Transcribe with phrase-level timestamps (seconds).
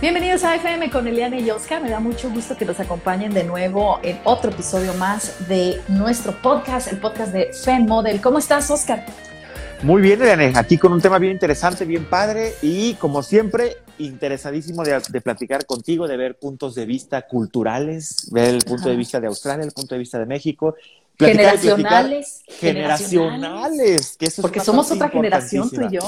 [0.00, 1.82] Bienvenidos a FM con Eliane y Oscar.
[1.82, 6.32] Me da mucho gusto que nos acompañen de nuevo en otro episodio más de nuestro
[6.40, 8.18] podcast, el podcast de Fem Model.
[8.22, 9.04] ¿Cómo estás, Oscar?
[9.82, 10.54] Muy bien, Eliane.
[10.56, 16.08] Aquí con un tema bien interesante, bien padre y, como siempre, interesadísimo de, platicar contigo,
[16.08, 19.94] de ver puntos de vista culturales, ver el punto de vista de Australia, el punto
[19.96, 20.76] de vista de México.
[21.18, 24.16] generacionales, generacionales.
[24.16, 26.00] que eso Porque somos otra generación, tú y yo.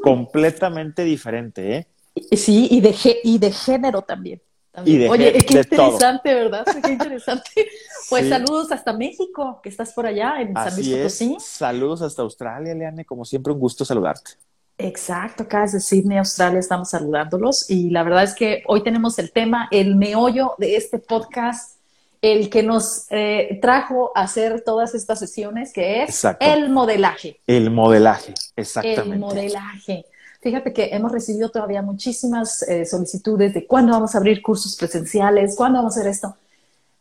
[0.00, 1.86] Completamente diferente, ¿eh?
[2.32, 4.40] Sí, y de, y de género también.
[4.72, 6.64] Oye, qué interesante, ¿verdad?
[6.82, 7.68] Qué interesante.
[8.08, 11.36] Pues saludos hasta México, que estás por allá en San Luis Potosí.
[11.40, 14.32] Saludos hasta Australia, Leane, como siempre, un gusto saludarte.
[14.78, 19.30] Exacto, acá desde Sydney, Australia, estamos saludándolos y la verdad es que hoy tenemos el
[19.30, 21.76] tema, el meollo de este podcast,
[22.22, 27.40] el que nos eh, trajo a hacer todas estas sesiones, que es el modelaje.
[27.46, 29.12] El modelaje, exactamente.
[29.12, 30.04] El modelaje.
[30.40, 35.54] Fíjate que hemos recibido todavía muchísimas eh, solicitudes de cuándo vamos a abrir cursos presenciales,
[35.54, 36.36] cuándo vamos a hacer esto.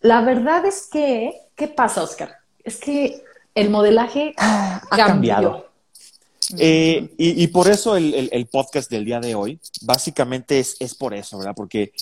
[0.02, 2.36] La verdad es que, ¿qué pasa, Oscar?
[2.64, 3.23] Es que
[3.56, 5.70] el modelaje ha cambiado.
[6.58, 11.38] Eh, y, por eso el, podcast del día de hoy, básicamente es, es por eso,
[11.38, 11.54] ¿verdad?
[11.56, 11.94] Porque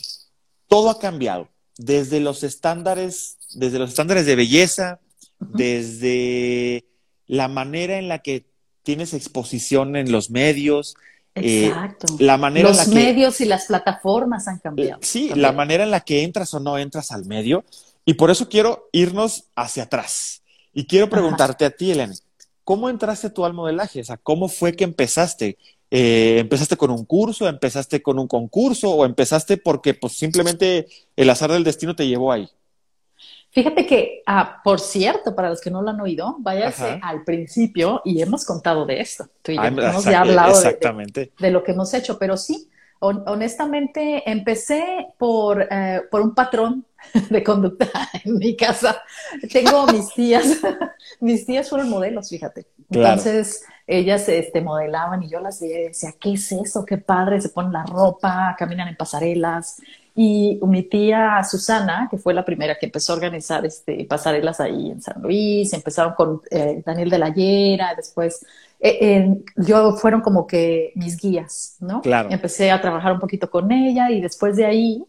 [0.68, 1.50] todo ha cambiado.
[1.78, 5.00] Desde los estándares, desde los estándares de belleza,
[5.40, 6.86] desde
[7.28, 8.46] la manera en la que
[8.84, 10.96] tienes exposición en los medios,
[11.44, 12.08] eh, Exacto.
[12.20, 15.00] la manera Los medios y las plataformas han cambiado.
[15.02, 17.64] Sí, la manera en la que entras o no entras al medio.
[18.06, 20.42] Y por eso quiero irnos hacia atrás.
[20.74, 22.14] Y quiero preguntarte a ti, Elena,
[22.64, 24.02] ¿cómo entraste tú al modelaje?
[24.02, 25.58] O sea, ¿cómo fue que empezaste?
[25.90, 27.48] Eh, ¿Empezaste con un curso?
[27.48, 28.92] ¿Empezaste con un concurso?
[28.92, 32.50] ¿O empezaste porque pues simplemente el azar del destino te llevó ahí?
[33.58, 38.04] Fíjate que, ah, por cierto, para los que no lo han oído, váyase al principio
[38.06, 39.28] y hemos contado de esto.
[39.42, 42.70] Tú y yo hemos ya hablado De, lo que hemos hecho, pero sí,
[43.00, 46.86] honestamente empecé por, eh, por un patrón
[47.32, 47.90] de conducta
[48.24, 49.02] en mi casa.
[49.52, 50.60] Tengo mis tías,
[51.20, 52.68] mis tías fueron modelos, fíjate.
[52.90, 56.86] Entonces, ellas este, modelaban y yo las veía y decía, ¿qué es eso?
[56.86, 59.82] Qué padre, se ponen la ropa, caminan en pasarelas.
[60.14, 64.92] Y mi tía Susana, que fue la primera que empezó a organizar este, pasarelas ahí
[64.92, 68.44] en San Luis, empezaron con eh, Daniel de la Llera, después
[68.80, 72.02] eh, yo fueron como que mis guías, ¿no?
[72.02, 72.30] Claro.
[72.32, 75.06] Empecé a trabajar un poquito con ella y después de ahí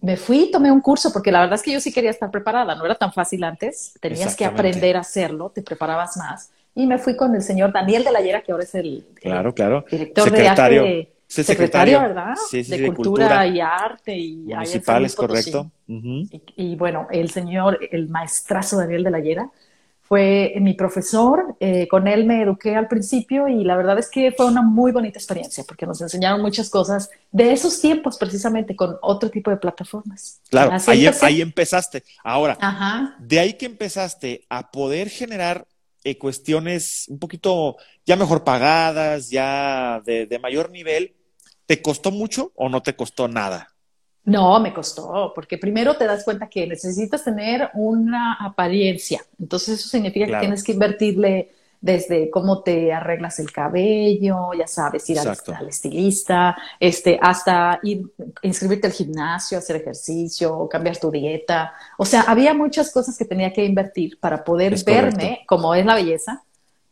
[0.00, 2.74] me fui, tomé un curso, porque la verdad es que yo sí quería estar preparada,
[2.74, 6.50] no era tan fácil antes, tenías que aprender a hacerlo, te preparabas más.
[6.78, 9.52] Y me fui con el señor Daniel de la Llera, que ahora es el, claro,
[9.52, 9.84] claro.
[9.90, 12.36] director de arte secretario, ¿verdad?
[12.48, 15.72] Sí, sí, de, cultura y Arte y municipales, correcto.
[15.88, 19.50] y, bueno, el señor, el maestrazo Daniel de la Llera,
[20.02, 21.56] fue mi profesor.
[21.58, 24.92] Eh, con él me eduqué al principio y la verdad es que fue una muy
[24.92, 29.56] bonita experiencia porque nos enseñaron muchas cosas de esos tiempos precisamente con otro tipo de
[29.56, 30.40] plataformas.
[30.48, 32.04] Claro, ahí, ahí, empezaste.
[32.22, 32.56] Ahora,
[33.18, 35.66] de ahí que empezaste a poder generar
[36.04, 37.76] eh, cuestiones un poquito
[38.06, 41.14] ya mejor pagadas, ya de, de mayor nivel,
[41.68, 43.68] ¿Te costó mucho o no te costó nada?
[44.24, 49.20] No, me costó, porque primero te das cuenta que necesitas tener una apariencia.
[49.38, 55.08] Entonces eso significa que tienes que invertirle desde cómo te arreglas el cabello, ya sabes,
[55.10, 55.36] ir al,
[55.68, 58.02] estilista, este, hasta ir,
[58.42, 61.72] inscribirte al gimnasio, hacer ejercicio, cambiar tu dieta.
[61.96, 65.94] O sea, había muchas cosas que tenía que invertir para poder verme como es la
[65.94, 66.42] belleza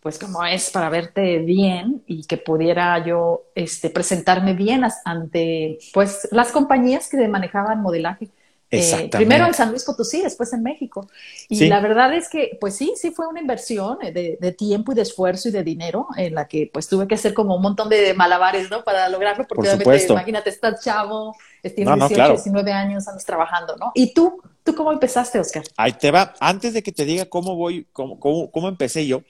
[0.07, 6.29] pues como es para verte bien y que pudiera yo este, presentarme bien ante pues
[6.31, 8.29] las compañías que manejaban modelaje.
[8.69, 11.09] Eh, primero en San Luis Potosí, después en México.
[11.49, 15.03] Y la verdad es que, pues sí, sí fue una inversión de, tiempo y de
[15.03, 18.13] esfuerzo y de dinero en la que pues tuve que hacer como un montón de
[18.15, 18.83] malabares, ¿no?
[18.83, 23.93] Para lograrlo, porque obviamente, imagínate, estás chavo, tienes 18, 19 años, andas trabajando, ¿no?
[23.95, 24.43] ¿Y tú?
[24.65, 25.63] ¿Tú cómo empezaste, Oscar?
[25.77, 26.35] Ahí te va.
[26.41, 29.23] Antes de que te diga cómo voy, cómo, cómo, cómo empecé yo,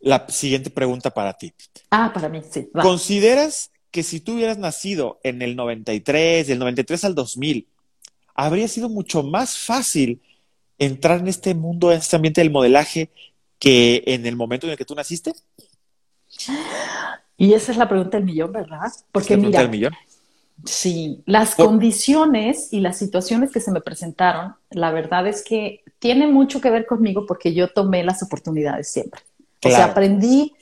[0.00, 1.54] la siguiente pregunta para ti.
[1.90, 2.68] Ah, para mí, sí.
[2.74, 7.68] ¿Consideras que si tú hubieras nacido en el 93, del 93 al 2000,
[8.34, 10.20] habría sido mucho más fácil
[10.78, 13.10] entrar en este mundo, en este ambiente del modelaje,
[13.58, 15.32] que en el momento en el que tú naciste?
[17.36, 18.92] Y esa es la pregunta del millón, ¿verdad?
[19.12, 19.94] Porque mira, del millón?
[20.64, 26.26] sí, las condiciones y las situaciones que se me presentaron, la verdad es que tiene
[26.26, 29.20] mucho que ver conmigo porque yo tomé las oportunidades siempre.
[29.64, 30.52] O sea, aprendí,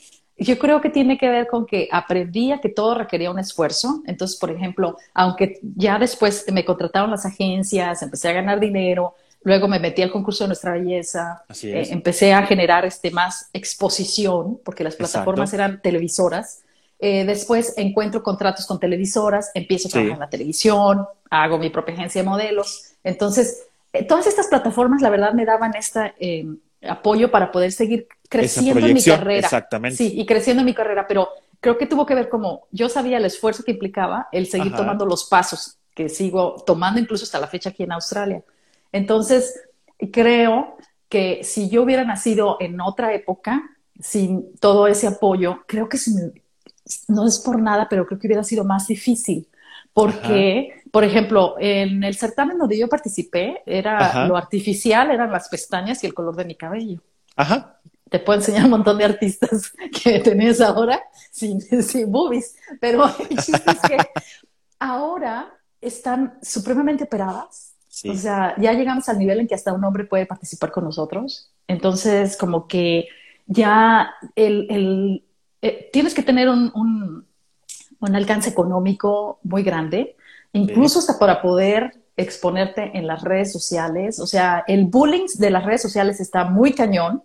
[0.45, 4.03] yo creo que tiene que ver con que aprendí a que todo requería un esfuerzo.
[4.07, 9.69] Entonces, por ejemplo, aunque ya después me contrataron las agencias, empecé a ganar dinero, luego
[9.69, 14.85] me metí al concurso de Nuestra Belleza, eh, empecé a generar este, más exposición, porque
[14.85, 16.63] las plataformas eran televisoras.
[17.05, 21.95] eh, después encuentro contratos con televisoras, empiezo a trabajar en la televisión, hago mi propia
[21.95, 22.93] agencia de modelos.
[23.03, 26.15] Entonces, eh, todas estas plataformas, la verdad, me daban este
[26.89, 29.47] apoyo para poder seguir creciendo en mi carrera.
[29.47, 29.97] Exactamente.
[29.97, 31.29] Sí, y creciendo en mi carrera, pero
[31.61, 35.07] creo que tuvo que ver como yo sabía el esfuerzo que implicaba el seguir tomando
[35.07, 38.43] los pasos que sigo tomando incluso hasta la fecha aquí en Australia.
[38.93, 39.61] Entonces,
[40.11, 40.77] creo
[41.09, 43.63] que si yo hubiera nacido en otra época,
[44.01, 46.33] sin todo ese apoyo, creo que si me,
[47.09, 49.47] no es por nada, pero creo que hubiera sido más difícil.
[49.93, 56.05] Porque, por ejemplo, en el certamen donde yo participé, era lo artificial, eran las pestañas
[56.05, 57.01] y el color de mi cabello.
[57.35, 57.81] Ajá.
[58.09, 59.73] Te puedo enseñar un montón de artistas
[60.05, 63.97] que tenés ahora sin, sin boobies, pero el chiste es que
[64.79, 67.73] ahora están supremamente operadas.
[68.09, 71.51] O sea, ya llegamos al nivel en que hasta un hombre puede participar con nosotros.
[71.67, 73.09] Entonces, como que
[73.47, 75.25] ya el, el
[75.61, 76.73] eh, tienes que tener un,
[78.01, 80.17] un, alcance económico muy grande,
[80.53, 84.19] incluso hasta para poder exponerte en las redes sociales.
[84.19, 87.23] O sea, el bullying de las redes sociales está muy cañón.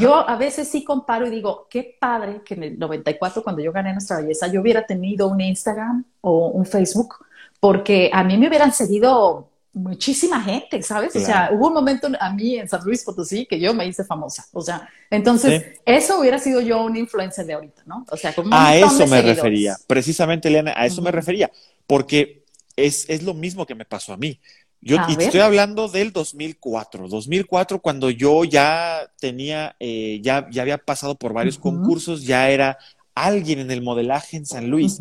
[0.00, 3.70] Yo a veces sí comparo y digo, qué padre que en el 94, cuando yo
[3.70, 7.14] gané Nuestra Belleza, yo hubiera tenido un Instagram o un Facebook,
[7.60, 11.14] porque a mí me hubieran seguido muchísima gente, ¿sabes?
[11.14, 14.04] O sea, hubo un momento a mí en San Luis Potosí que yo me hice
[14.04, 14.44] famosa.
[14.52, 18.04] O sea, entonces eso hubiera sido yo una influencer de ahorita, ¿no?
[18.10, 21.52] O sea, como A eso me refería, precisamente, Eliana, a eso me refería,
[21.86, 22.43] porque
[22.76, 24.40] es, es, lo mismo que me pasó a mí.
[24.80, 30.76] Yo y estoy hablando del 2004, 2004 cuando yo ya tenía, eh, ya, ya había
[30.76, 32.76] pasado por varios concursos, ya era
[33.14, 35.00] alguien en el modelaje en San Luis.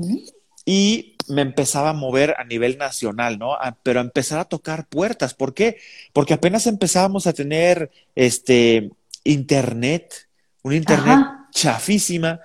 [0.65, 3.57] Y me empezaba a mover a nivel nacional, ¿no?
[3.83, 5.33] pero a empezar a tocar puertas.
[5.33, 5.77] ¿Por qué?
[6.13, 8.89] Porque apenas empezábamos a tener este
[9.25, 10.29] internet,
[10.61, 11.19] un internet
[11.53, 12.41] chafísima,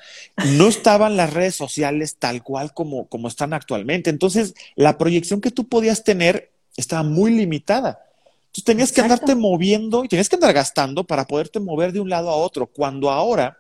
[0.57, 4.11] no estaban las redes sociales tal cual como, como están actualmente.
[4.11, 8.05] Entonces, la proyección que tú podías tener estaba muy limitada.
[8.53, 12.11] Tú tenías que andarte moviendo y tenías que andar gastando para poderte mover de un
[12.11, 13.59] lado a otro, cuando ahora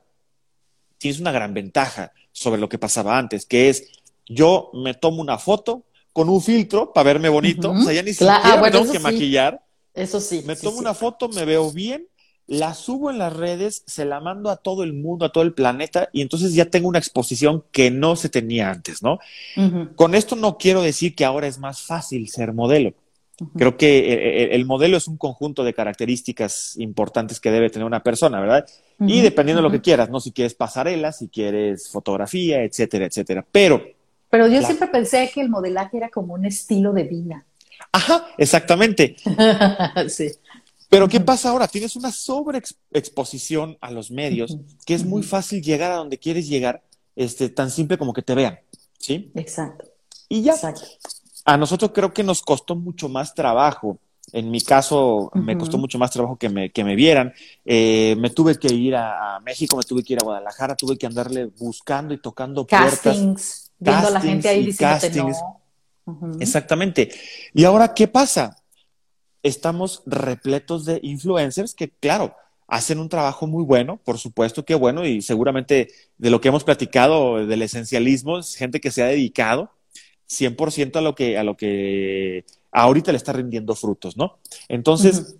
[0.98, 3.84] tienes una gran ventaja sobre lo que pasaba antes, que es
[4.26, 8.12] yo me tomo una foto con un filtro para verme bonito, o sea, ya ni
[8.12, 9.62] siquiera ah, tengo que maquillar.
[9.94, 10.42] Eso sí.
[10.44, 12.06] Me tomo una foto, me veo bien,
[12.48, 15.54] la subo en las redes, se la mando a todo el mundo, a todo el
[15.54, 19.18] planeta, y entonces ya tengo una exposición que no se tenía antes, ¿no?
[19.94, 22.94] Con esto no quiero decir que ahora es más fácil ser modelo.
[23.56, 27.86] Creo que eh, eh, el, modelo es un conjunto de características importantes que debe tener
[27.86, 28.66] una persona, ¿verdad?
[28.98, 30.18] Y dependiendo de lo que quieras, ¿no?
[30.18, 33.46] Si quieres pasarela, si quieres fotografía, etcétera, etcétera.
[33.52, 33.80] Pero
[34.30, 37.44] pero yo siempre pensé que el modelaje era como un estilo de vida.
[37.92, 39.16] Ajá, exactamente.
[40.08, 40.30] sí.
[40.88, 41.68] Pero ¿qué pasa ahora?
[41.68, 44.56] Tienes una sobreexposición a los medios
[44.86, 46.82] que es muy fácil llegar a donde quieres llegar,
[47.14, 48.58] este, tan simple como que te vean,
[48.98, 49.30] ¿sí?
[49.34, 49.84] Exacto.
[50.28, 50.54] Y ya.
[51.44, 53.98] A nosotros creo que nos costó mucho más trabajo.
[54.32, 57.32] En mi caso, me costó mucho más trabajo que me, que me vieran.
[57.64, 61.06] Eh, me tuve que ir a, México, me tuve que ir a Guadalajara, tuve que
[61.06, 65.30] andarle buscando y tocando puertas viendo a la gente ahí diciendo
[66.06, 66.32] no.
[66.40, 67.10] Exactamente.
[67.54, 68.58] Y ahora, ¿qué pasa?
[69.42, 72.34] Estamos repletos de influencers que, claro,
[72.66, 76.64] hacen un trabajo muy bueno, por supuesto que bueno, y seguramente de lo que hemos
[76.64, 79.70] platicado del esencialismo, es gente que se ha dedicado
[80.28, 84.38] 100% a lo que, a lo que ahorita le está rindiendo frutos, ¿no?
[84.68, 85.36] Entonces,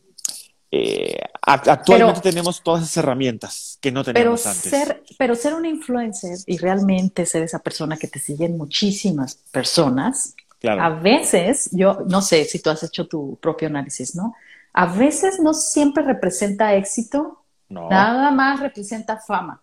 [0.70, 4.70] eh, actualmente tenemos todas esas herramientas que no teníamos pero antes.
[4.70, 10.34] Ser, pero ser un influencer y realmente ser esa persona que te siguen muchísimas personas,
[10.62, 14.34] a veces, yo no sé si tú has hecho tu propio análisis, ¿no?
[14.72, 19.62] A veces no siempre representa éxito, nada más representa fama.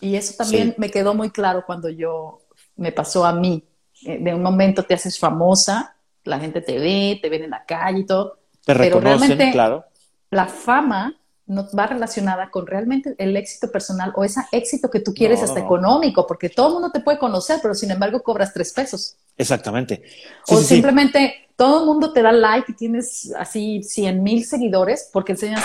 [0.00, 2.40] Y eso también me quedó muy claro cuando yo
[2.76, 3.64] me pasó a mí.
[4.04, 5.94] Eh, de un momento te haces famosa,
[6.24, 8.38] la gente te ve, te ven en la calle y todo.
[8.64, 9.84] Te reconocen, claro
[10.32, 11.14] la fama
[11.52, 15.60] no va relacionada con realmente el éxito personal o ese éxito que tú quieres hasta
[15.60, 19.16] económico, porque todo el mundo te puede conocer, pero sin embargo cobras tres pesos.
[19.36, 20.02] Exactamente.
[20.48, 25.32] o simplemente todo el mundo te da like y tienes así 100 mil seguidores porque
[25.32, 25.62] enseñas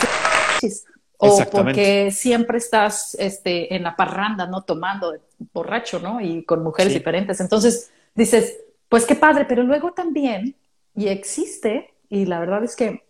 [1.18, 4.62] o porque siempre estás este, en la parranda, ¿no?
[4.64, 5.16] Tomando
[5.54, 6.22] borracho, ¿no?
[6.22, 7.40] Y con mujeres diferentes.
[7.40, 8.58] Entonces dices,
[8.90, 10.56] pues qué padre, pero luego también,
[10.96, 13.07] y existe, y la verdad es que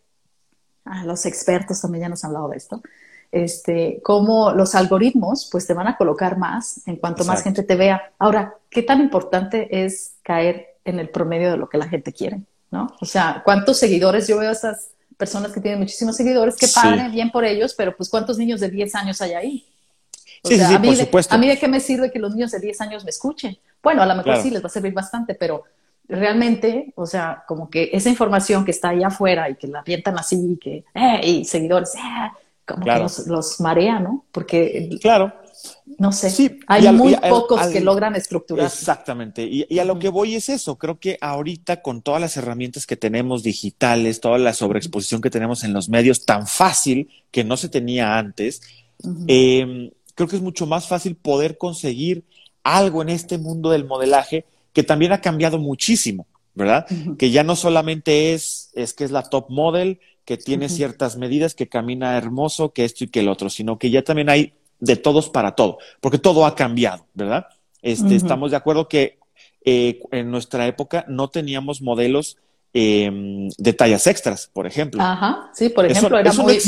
[1.06, 2.82] los expertos también ya nos han hablado de esto,
[3.32, 7.76] este, cómo los algoritmos pues te van a colocar más en cuanto más gente te
[7.76, 8.14] vea.
[8.20, 12.42] Ahora, ¿qué tan importante es caer en el promedio de lo que la gente quiere?
[12.72, 12.88] ¿No?
[13.02, 14.28] O sea, ¿cuántos seguidores?
[14.28, 17.96] Yo veo a esas personas que tienen muchísimos seguidores, qué padre, bien por ellos, pero
[17.96, 19.66] pues ¿cuántos niños de 10 años hay ahí?
[20.44, 21.36] sí, sí, por supuesto.
[21.36, 23.58] ¿A mí de qué me sirve que los niños de 10 años me escuchen?
[23.82, 25.64] Bueno, a lo mejor sí les va a servir bastante, pero
[26.10, 30.18] realmente, o sea, como que esa información que está ahí afuera y que la avientan
[30.18, 32.00] así, que, eh, y seguidores, eh,
[32.66, 34.26] como que los, marea, ¿no?
[34.32, 35.34] Porque, claro.
[35.98, 38.68] No sé, sí, hay muy pocos que logran estructurar.
[38.68, 42.86] Exactamente, y, a lo que voy es eso, creo que ahorita con todas las herramientas
[42.86, 47.58] que tenemos digitales, toda la sobreexposición que tenemos en los medios, tan fácil que no
[47.58, 48.62] se tenía antes,
[49.28, 52.24] em, creo que es mucho más fácil poder conseguir
[52.64, 54.46] algo en este mundo del modelaje
[54.78, 56.86] que también ha cambiado muchísimo, ¿verdad?
[57.18, 61.56] Que ya no solamente es, es que es la top model, que tiene ciertas medidas,
[61.56, 64.96] que camina hermoso, que esto y que el otro, sino que ya también hay de
[64.96, 67.48] todos para todo, porque todo ha cambiado, ¿verdad?
[67.82, 69.18] Este, Estamos de acuerdo que
[69.66, 72.38] eh, en nuestra época no teníamos modelos
[72.78, 75.02] em, de tallas extras, por ejemplo.
[75.02, 76.60] Ajá, sí, por ejemplo, era muy,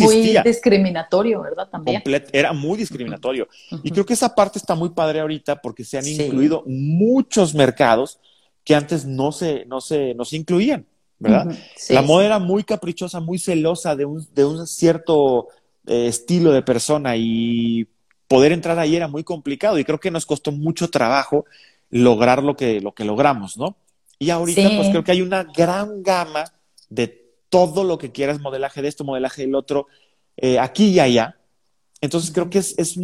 [0.44, 1.70] discriminatorio, ¿verdad?
[1.70, 2.02] También.
[2.32, 3.48] era muy discriminatorio.
[3.84, 8.20] Y creo que esa parte está muy padre ahorita porque se han incluido muchos mercados
[8.64, 10.86] que antes no se, no se, no se incluían,
[11.20, 11.56] ¿verdad?
[11.90, 15.48] La moda era muy caprichosa, muy celosa de un, de un cierto
[15.86, 17.88] eh, estilo de persona y
[18.28, 21.46] poder entrar ahí era muy complicado y creo que nos costó mucho trabajo
[21.90, 23.76] lograr lo que, lo que logramos, ¿no?
[24.20, 26.44] Y ahorita pues creo que hay una gran gama
[26.90, 27.08] de
[27.50, 29.88] todo lo que quieras, modelaje de esto, modelaje del otro,
[30.38, 31.38] eh, aquí y allá.
[32.02, 32.98] Entonces creo que es, es,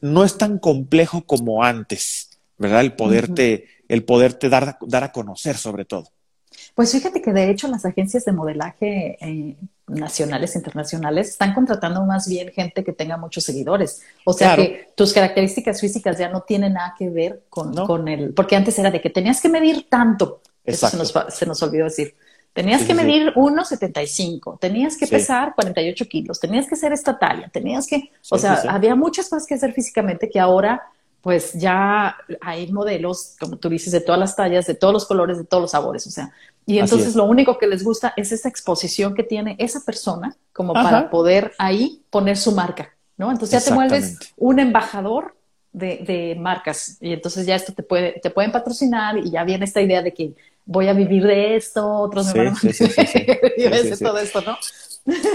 [0.00, 2.82] no es tan complejo como antes, ¿verdad?
[2.82, 6.08] El poderte, el poderte dar, dar a conocer sobre todo.
[6.74, 9.56] Pues fíjate que de hecho las agencias de modelaje eh,
[9.90, 14.02] nacionales, internacionales, están contratando más bien gente que tenga muchos seguidores.
[14.24, 18.32] O sea que tus características físicas ya no tienen nada que ver con, con el,
[18.34, 20.40] porque antes era de que tenías que medir tanto.
[20.64, 22.14] Eso se nos, se nos olvidó decir.
[22.52, 27.86] Tenías que medir 1,75, tenías que pesar 48 kilos, tenías que ser esta talla, tenías
[27.86, 30.82] que, o sea, había muchas cosas que hacer físicamente que ahora
[31.20, 35.38] pues ya hay modelos, como tú dices, de todas las tallas, de todos los colores,
[35.38, 36.32] de todos los sabores, o sea,
[36.70, 40.72] y entonces lo único que les gusta es esa exposición que tiene esa persona como
[40.72, 43.30] para poder ahí poner su marca, ¿no?
[43.30, 45.34] Entonces ya te vuelves un embajador
[45.72, 49.80] de, marcas y entonces ya esto te puede, te pueden patrocinar y ya viene esta
[49.80, 50.34] idea de que
[50.64, 54.56] voy a vivir de esto, otros me van a vivir de todo esto, ¿no?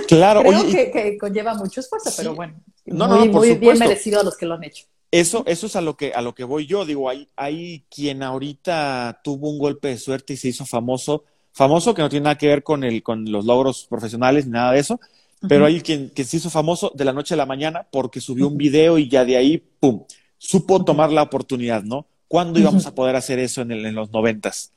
[0.07, 4.45] Claro, Creo que, conlleva mucho esfuerzo, pero bueno, muy, muy bien merecido a los que
[4.45, 4.85] lo han hecho.
[5.11, 6.85] Eso, eso es a lo que, a lo que voy yo.
[6.85, 11.93] Digo, hay, hay quien ahorita tuvo un golpe de suerte y se hizo famoso, famoso
[11.93, 14.79] que no tiene nada que ver con el, con los logros profesionales ni nada de
[14.79, 14.99] eso,
[15.47, 18.47] pero hay quien, que se hizo famoso de la noche a la mañana porque subió
[18.47, 20.03] un video y ya de ahí, pum,
[20.37, 22.07] supo tomar la oportunidad, ¿no?
[22.27, 24.73] ¿Cuándo íbamos a poder hacer eso en, el, en los noventas?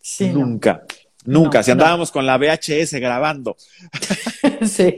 [0.00, 0.84] Sí, Nunca.
[1.26, 3.56] Nunca, si andábamos con la VHS grabando.
[4.66, 4.96] sí.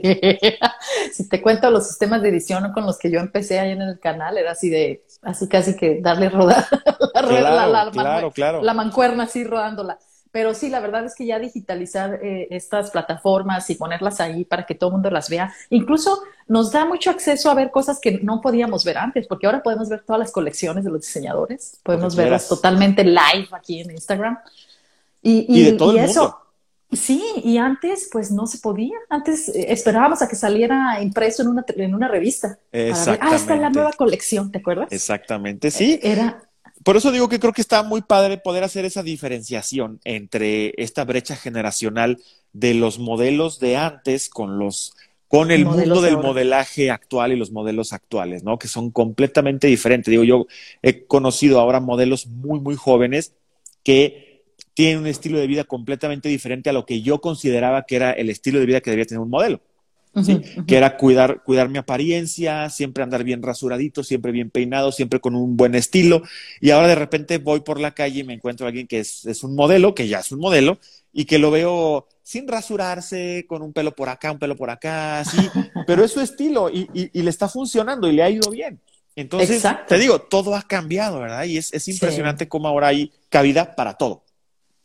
[1.11, 3.99] si te cuento los sistemas de edición con los que yo empecé ahí en el
[3.99, 6.65] canal, era así de, así casi que darle rodar
[7.13, 8.63] la, claro, claro, claro.
[8.63, 9.97] la mancuerna así rodándola.
[10.31, 14.65] Pero sí, la verdad es que ya digitalizar eh, estas plataformas y ponerlas ahí para
[14.65, 18.19] que todo el mundo las vea, incluso nos da mucho acceso a ver cosas que
[18.21, 22.15] no podíamos ver antes, porque ahora podemos ver todas las colecciones de los diseñadores, podemos
[22.15, 24.37] verlas totalmente live aquí en Instagram.
[25.21, 26.39] Y, de todo el eso,
[26.91, 28.95] Sí, y antes pues no se podía.
[29.09, 32.57] Antes eh, esperábamos a que saliera impreso en una, en una revista.
[32.71, 33.27] Exactamente.
[33.27, 34.87] ah, está la nueva colección, ¿te acuerdas?
[34.91, 35.99] Exactamente, sí.
[36.01, 36.43] Eh, era...
[36.83, 41.03] Por eso digo que creo que está muy padre poder hacer esa diferenciación entre esta
[41.03, 42.17] brecha generacional
[42.53, 44.95] de los modelos de antes con los
[45.27, 48.57] con el mundo del modelaje actual y los modelos actuales, ¿no?
[48.57, 50.09] Que son completamente diferentes.
[50.09, 50.47] Digo, yo
[50.81, 53.35] he conocido ahora modelos muy, muy jóvenes
[53.83, 54.28] que
[54.79, 58.29] tiene un estilo de vida completamente diferente a lo que yo consideraba que era el
[58.29, 59.59] estilo de vida que debía tener un modelo.
[60.23, 60.39] ¿sí?
[60.65, 65.35] Que era cuidar, cuidar mi apariencia, siempre andar bien rasuradito, siempre bien peinado, siempre con
[65.35, 66.21] un buen estilo.
[66.61, 69.25] Y ahora de repente voy por la calle y me encuentro a alguien que es,
[69.25, 70.79] es un modelo, que ya es un modelo,
[71.11, 75.19] y que lo veo sin rasurarse, con un pelo por acá, un pelo por acá,
[75.19, 75.35] así,
[75.87, 78.79] pero es su estilo y, y, le está funcionando y le ha ido bien.
[79.13, 81.43] Entonces, te digo, todo ha cambiado, ¿verdad?
[81.43, 84.23] Y es, es impresionante cómo ahora hay cabida para todo.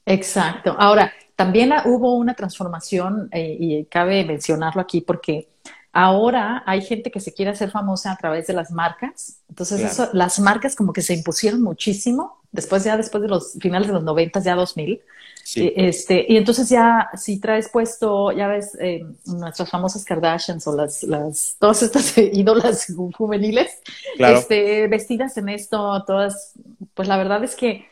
[0.07, 0.75] Exacto.
[0.79, 5.49] Ahora, también hubo una transformación eh, y cabe mencionarlo aquí porque
[5.93, 9.41] ahora hay gente que se quiere hacer famosa a través de las marcas.
[9.49, 13.95] Entonces, las marcas como que se impusieron muchísimo después ya después de los finales de
[13.95, 15.03] los 90, ya 2000.
[15.43, 15.73] Sí.
[15.77, 21.03] Este, y entonces ya si traes puesto, ya ves, eh, nuestras famosas Kardashians o las,
[21.03, 23.83] las todas estas ídolas juveniles,
[24.17, 26.53] este, vestidas en esto, todas,
[26.95, 27.87] pues la verdad es que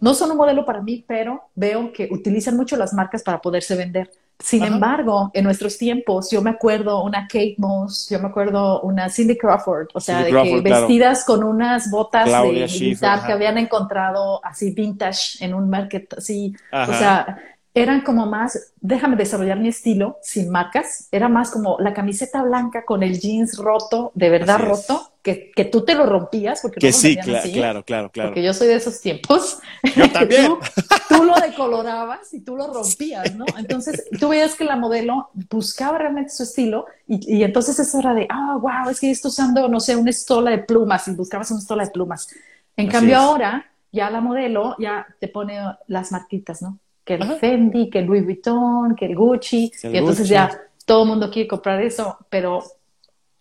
[0.00, 3.74] no son un modelo para mí, pero veo que utilizan mucho las marcas para poderse
[3.74, 4.10] vender.
[4.40, 9.10] Sin embargo, en nuestros tiempos, yo me acuerdo una Kate Moss, yo me acuerdo una
[9.10, 14.40] Cindy Crawford, o sea, de que vestidas con unas botas de militar que habían encontrado
[14.44, 17.36] así vintage en un market, así, o sea,
[17.74, 22.84] eran como más, déjame desarrollar mi estilo sin marcas, era más como la camiseta blanca
[22.84, 26.60] con el jeans roto, de verdad roto, que, que, tú te lo rompías.
[26.62, 28.30] Porque que sí, claro, claro, claro.
[28.30, 29.58] Porque yo soy de esos tiempos.
[29.96, 30.54] Yo también.
[31.08, 33.44] tú, lo decolorabas y tú lo rompías, ¿no?
[33.58, 38.14] Entonces tú veías que la modelo buscaba realmente su estilo y, y entonces eso era
[38.14, 41.50] de, ah, wow, es que estoy usando, no sé, una estola de plumas y buscabas
[41.50, 42.28] una estola de plumas.
[42.76, 46.78] En cambio ahora ya la modelo ya te pone las marquitas, ¿no?
[47.08, 50.50] Que el Fendi, que el Louis Vuitton, que el Gucci, y entonces ya
[50.84, 52.62] todo el mundo quiere comprar eso, pero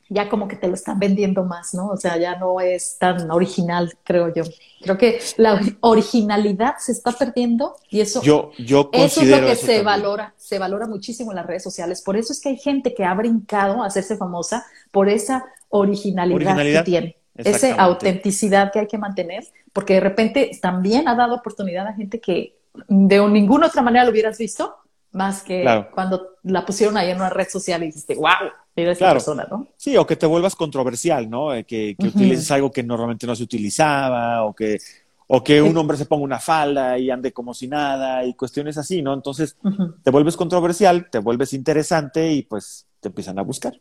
[0.07, 1.89] ya como que te lo están vendiendo más, ¿no?
[1.89, 4.43] O sea, ya no es tan original, creo yo.
[4.81, 9.57] Creo que la originalidad se está perdiendo y eso, yo, yo eso es lo que
[9.57, 12.01] se valora, se valora muchísimo en las redes sociales.
[12.01, 16.55] Por eso es que hay gente que ha brincado a hacerse famosa por esa originalidad,
[16.55, 21.85] que tiene, esa autenticidad que hay que mantener, porque de repente también ha dado oportunidad
[21.85, 22.55] a gente que
[22.87, 24.75] de ninguna otra manera lo hubieras visto,
[25.11, 29.11] más que cuando la pusieron ahí en una red social y dijiste, wow, era esa
[29.13, 29.67] persona, ¿no?
[29.75, 31.53] Sí, o que te vuelvas controversial, ¿no?
[31.53, 34.77] Eh, que, que utilices algo que normalmente no se utilizaba, o que,
[35.27, 38.77] o que un hombre se ponga una falda y ande como si nada, y cuestiones
[38.77, 39.13] así, ¿no?
[39.13, 39.57] Entonces,
[40.03, 43.73] te vuelves controversial, te vuelves interesante y pues te empiezan a buscar.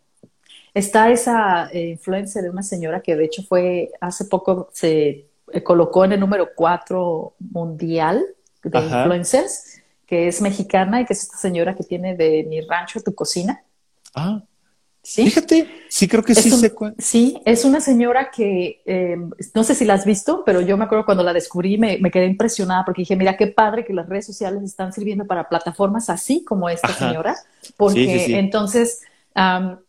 [0.75, 5.63] Está esa eh, influencia de una señora que de hecho fue, hace poco se eh,
[5.63, 8.25] colocó en el número 4 mundial
[8.71, 13.01] de influencers, que es mexicana y que es esta señora que tiene de mi rancho
[13.01, 13.63] tu cocina.
[14.15, 14.43] Ah.
[15.03, 15.25] ¿Sí?
[15.25, 19.85] Fíjate, sí creo que sí sé Sí, es una señora que em, no sé si
[19.85, 23.03] la has visto, pero yo me acuerdo cuando la descubrí me, me, quedé impresionada porque
[23.03, 26.89] dije, mira qué padre que las redes sociales están sirviendo para plataformas así como esta
[26.89, 27.37] señora,
[27.77, 29.03] porque entonces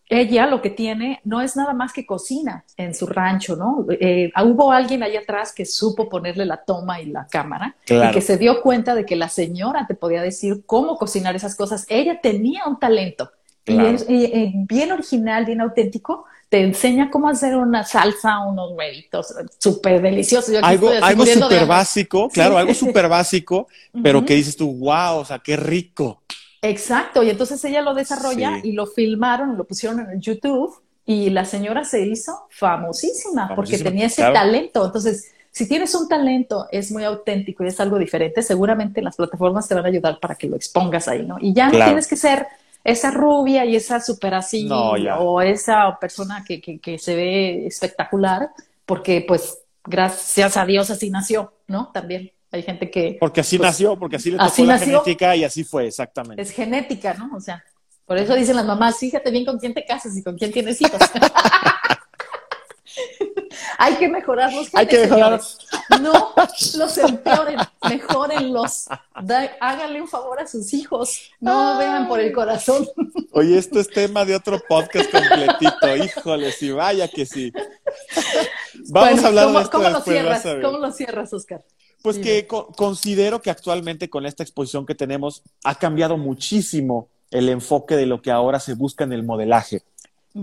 [0.09, 3.85] ella lo que tiene no es nada más que cocina en su rancho, ¿no?
[3.89, 8.21] Eh, hubo alguien ahí atrás que supo ponerle la toma y la cámara y que
[8.21, 11.85] se dio cuenta de que la señora te podía decir cómo cocinar esas cosas.
[11.89, 13.31] Ella tenía un talento
[13.65, 16.25] y, es, bien original, bien auténtico.
[16.47, 20.55] Te enseña cómo hacer una salsa, unos huevitos súper deliciosos.
[20.63, 23.67] algo algo súper básico, claro, algo súper básico,
[24.01, 26.21] pero que dices tú, wow, o sea, qué rico.
[26.61, 31.45] Exacto, y entonces ella lo desarrolla y lo filmaron, lo pusieron en YouTube y la
[31.45, 34.85] señora se hizo famosísima, porque tenía ese talento.
[34.85, 39.67] Entonces, si tienes un talento, es muy auténtico y es algo diferente, seguramente las plataformas
[39.67, 41.37] te van a ayudar para que lo expongas ahí, ¿no?
[41.39, 42.47] Y ya no tienes que ser
[42.83, 48.49] esa rubia y esa super así o esa persona que, que, que se ve espectacular,
[48.85, 51.89] porque pues gracias a Dios así nació, ¿no?
[51.93, 52.31] También.
[52.51, 53.17] Hay gente que...
[53.19, 56.41] Porque así pues, nació, porque así le tocó la genética y así fue, exactamente.
[56.41, 57.35] Es genética, ¿no?
[57.35, 57.63] O sea,
[58.05, 60.81] por eso dicen las mamás, fíjate bien con quién te casas y con quién tienes
[60.81, 60.99] hijos.
[63.77, 65.59] Hay que mejorar los Hay que mejorarlos.
[66.01, 66.33] No
[66.77, 68.87] los empeoren, mejorenlos.
[69.59, 71.31] háganle un favor a sus hijos.
[71.39, 72.87] No vean por el corazón.
[73.31, 75.95] Oye, esto es tema de otro podcast completito.
[75.95, 77.51] Híjole, sí, vaya que sí.
[78.89, 80.43] Vamos a hablar ¿cómo, de esto ¿cómo lo cierras?
[80.61, 81.63] ¿Cómo lo cierras, Oscar?
[82.01, 87.95] Pues que considero que actualmente con esta exposición que tenemos ha cambiado muchísimo el enfoque
[87.95, 89.81] de lo que ahora se busca en el modelaje.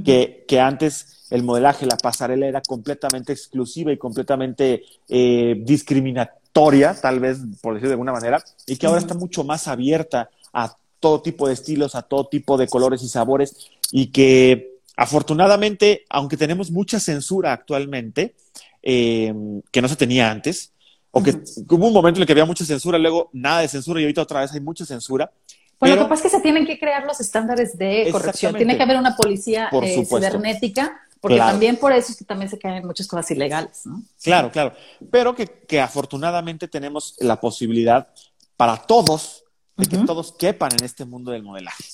[0.05, 7.21] que, que, antes el modelaje, la pasarela era completamente exclusiva y completamente eh, discriminatoria, tal
[7.21, 11.23] vez por decirlo de alguna manera, y que ahora está mucho más abierta a todo
[11.23, 16.71] tipo de estilos, a todo tipo de colores y sabores, y que afortunadamente, aunque tenemos
[16.71, 18.35] mucha censura actualmente,
[18.83, 19.33] eh,
[19.71, 20.73] que no se tenía antes,
[21.15, 21.31] o que
[21.71, 24.23] hubo un momento en el que había mucha censura, luego nada de censura y ahorita
[24.23, 25.31] otra vez hay mucha censura.
[25.79, 28.55] Bueno, lo que pasa es que se tienen que crear los estándares de corrección.
[28.55, 32.59] Tiene que haber una policía eh, cibernética, porque también por eso es que también se
[32.59, 34.03] caen muchas cosas ilegales, ¿no?
[34.23, 34.73] Claro, claro.
[35.11, 38.09] Pero que, que afortunadamente tenemos la posibilidad
[38.57, 39.45] para todos
[39.77, 41.85] de que todos quepan en este mundo del modelaje.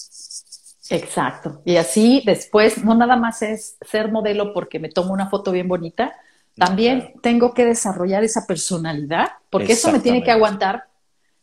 [0.91, 1.63] Exacto.
[1.65, 5.69] Y así después, no nada más es ser modelo porque me tomo una foto bien
[5.69, 6.17] bonita,
[6.57, 10.89] también tengo que desarrollar esa personalidad, porque eso me tiene que aguantar.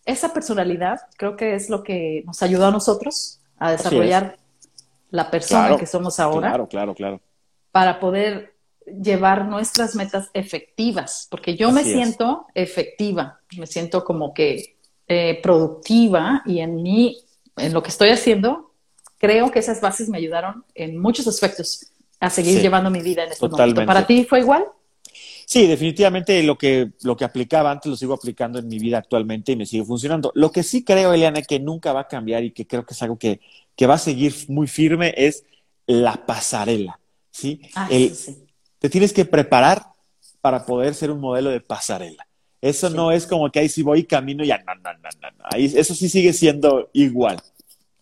[0.05, 4.37] Esa personalidad creo que es lo que nos ayudó a nosotros a desarrollar
[5.09, 6.49] la persona que somos ahora.
[6.49, 7.21] Claro, claro, claro.
[7.71, 14.77] Para poder llevar nuestras metas efectivas, porque yo me siento efectiva, me siento como que
[15.07, 17.17] eh, productiva y en mí,
[17.57, 18.71] en lo que estoy haciendo,
[19.17, 21.87] creo que esas bases me ayudaron en muchos aspectos
[22.19, 23.85] a seguir llevando mi vida en este momento.
[23.85, 24.65] ¿Para ti fue igual?
[25.49, 29.53] Sí, definitivamente lo que, lo que aplicaba antes lo sigo aplicando en mi vida actualmente
[29.53, 30.29] y me sigue funcionando.
[30.35, 33.01] Lo que sí creo, Eliana, que nunca va a cambiar y que creo que es
[33.01, 33.39] algo que,
[33.73, 35.45] que va a seguir muy firme es
[35.85, 36.99] la pasarela.
[37.31, 37.61] ¿sí?
[37.75, 38.45] Ah, sí.
[38.77, 39.83] Te tienes que preparar
[40.41, 42.27] para poder ser un modelo de pasarela.
[42.59, 45.45] Eso no es como que ahí sí voy camino y ya, no, no, no, no.
[45.49, 47.39] Ahí, eso sí sigue siendo igual.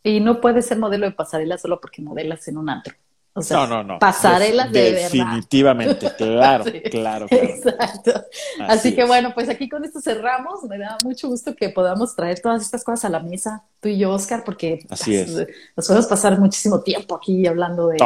[0.01, 2.95] Y no puedes ser modelo de pasarela solo porque modelas en un antro.
[3.37, 3.99] O sea, no, no, no.
[3.99, 8.13] pasarelas de, Definitivamente, claro, claro, Exacto.
[8.61, 10.63] Así, que bueno, pues aquí con esto cerramos.
[10.63, 13.97] Me da mucho gusto que podamos traer todas estas cosas a la mesa, tú y
[13.97, 15.35] yo, Oscar, porque Así es.
[15.75, 17.97] nos podemos pasar muchísimo tiempo aquí hablando de,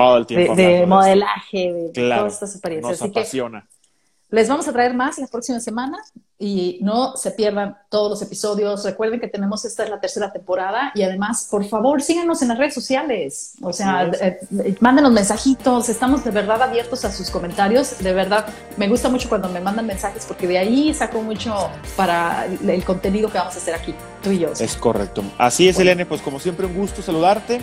[0.55, 2.99] de, modelaje, de, todas estas experiencias.
[2.99, 3.67] Nos apasiona.
[4.31, 5.97] Les vamos a traer más la próxima semana
[6.37, 8.85] y no se pierdan todos los episodios.
[8.85, 12.59] Recuerden que tenemos esta es la tercera temporada y además, por favor, síganos en las
[12.59, 13.53] redes sociales.
[13.61, 15.89] O sea, eh, eh, mándenos mensajitos.
[15.89, 17.97] Estamos de verdad abiertos a sus comentarios.
[17.97, 18.45] De verdad,
[18.77, 21.55] me gusta mucho cuando me mandan mensajes porque de ahí saco mucho
[21.95, 24.51] para el contenido que vamos a hacer aquí, tú y yo.
[24.59, 25.23] Es correcto.
[25.39, 26.05] Así es, Elene.
[26.05, 27.61] Pues como siempre, un gusto saludarte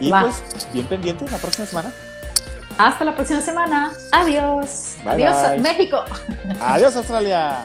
[0.00, 1.92] y pues bien pendientes la próxima semana.
[2.78, 3.92] Hasta la próxima semana.
[4.12, 4.96] Adiós.
[5.06, 5.96] Adiós, México.
[6.60, 7.64] Adiós, Australia.